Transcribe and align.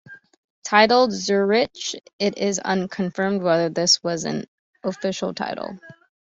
Titled 0.63 1.11
"Zurich", 1.13 1.93
it 2.17 2.35
is 2.35 2.57
unconfirmed 2.57 3.43
whether 3.43 3.69
this 3.69 4.03
was 4.03 4.23
an 4.25 4.45
official 4.83 5.31
title. 5.31 5.77